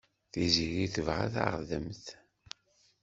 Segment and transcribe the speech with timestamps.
[0.31, 2.05] Tiziri tebɣa taɣdemt.